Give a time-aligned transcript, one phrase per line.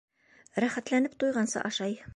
[0.65, 2.01] Рәхәтләнеп, туйғансы ашай.